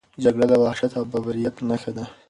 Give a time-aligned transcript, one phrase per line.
[0.23, 2.05] جګړه د وحشت او بربریت نښه ده.